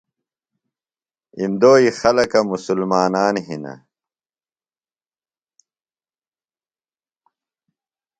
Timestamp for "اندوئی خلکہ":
1.41-2.39